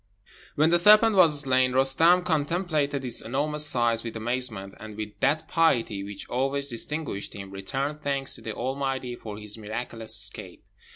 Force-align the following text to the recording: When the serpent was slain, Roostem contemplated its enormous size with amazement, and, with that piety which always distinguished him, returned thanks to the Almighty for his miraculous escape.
When 0.55 0.71
the 0.71 0.79
serpent 0.79 1.15
was 1.15 1.41
slain, 1.41 1.73
Roostem 1.73 2.25
contemplated 2.25 3.05
its 3.05 3.21
enormous 3.21 3.67
size 3.67 4.03
with 4.03 4.17
amazement, 4.17 4.73
and, 4.79 4.97
with 4.97 5.09
that 5.19 5.47
piety 5.47 6.03
which 6.03 6.27
always 6.27 6.69
distinguished 6.69 7.35
him, 7.35 7.51
returned 7.51 8.01
thanks 8.01 8.33
to 8.33 8.41
the 8.41 8.55
Almighty 8.55 9.15
for 9.15 9.37
his 9.37 9.59
miraculous 9.59 10.17
escape. 10.17 10.63